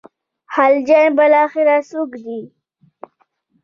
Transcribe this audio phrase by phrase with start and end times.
[0.53, 2.41] خلجیان بالاخره څوک دي.